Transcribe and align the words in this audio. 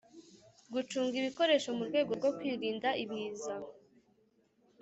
gucunga 0.73 1.15
ibikoresho 1.21 1.69
mu 1.77 1.83
rwego 1.89 2.11
rwo 2.19 2.31
kwirinda 2.37 2.89
Ibiza 3.03 3.55